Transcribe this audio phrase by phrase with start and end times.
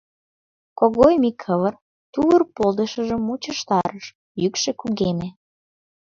[0.79, 1.73] —Когой Микивыр
[2.11, 4.05] тувыр полдышыжым мучыштарыш,
[4.41, 5.27] йӱкшӧ кугеме.